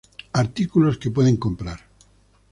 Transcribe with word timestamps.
Artículos 0.43 0.97
que 1.01 1.11
puedes 1.15 1.37
comprar. 1.45 1.79